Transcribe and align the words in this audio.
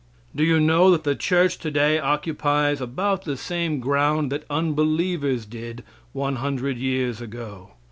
Do 0.35 0.43
you 0.43 0.59
know 0.59 0.89
that 0.89 1.03
the 1.03 1.13
church 1.15 1.59
today 1.59 1.99
occupies 1.99 2.81
about 2.81 3.23
the 3.23 3.37
same 3.37 3.79
ground 3.79 4.31
that 4.31 4.45
unbelievers 4.49 5.45
did 5.45 5.83
one 6.11 6.37
hundred 6.37 6.79
years 6.79 7.21
ago? 7.21 7.73